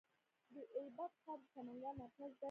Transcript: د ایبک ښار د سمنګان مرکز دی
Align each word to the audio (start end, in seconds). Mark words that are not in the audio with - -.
د 0.53 0.55
ایبک 0.77 1.11
ښار 1.23 1.39
د 1.41 1.45
سمنګان 1.53 1.95
مرکز 2.01 2.31
دی 2.37 2.39